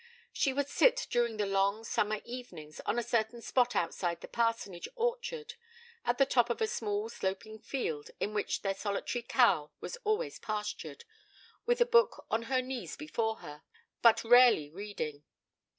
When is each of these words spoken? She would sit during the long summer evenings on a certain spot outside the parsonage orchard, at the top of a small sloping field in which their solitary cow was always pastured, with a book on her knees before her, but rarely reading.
She 0.33 0.51
would 0.51 0.67
sit 0.67 1.05
during 1.11 1.37
the 1.37 1.45
long 1.45 1.83
summer 1.83 2.21
evenings 2.25 2.79
on 2.87 2.97
a 2.97 3.03
certain 3.03 3.39
spot 3.39 3.75
outside 3.75 4.21
the 4.21 4.27
parsonage 4.27 4.87
orchard, 4.95 5.53
at 6.05 6.17
the 6.17 6.25
top 6.25 6.49
of 6.49 6.59
a 6.59 6.65
small 6.65 7.07
sloping 7.07 7.59
field 7.59 8.09
in 8.19 8.33
which 8.33 8.63
their 8.63 8.73
solitary 8.73 9.21
cow 9.21 9.69
was 9.79 9.97
always 9.97 10.39
pastured, 10.39 11.05
with 11.67 11.81
a 11.81 11.85
book 11.85 12.25
on 12.31 12.41
her 12.49 12.63
knees 12.63 12.95
before 12.97 13.35
her, 13.45 13.61
but 14.01 14.23
rarely 14.23 14.71
reading. 14.71 15.21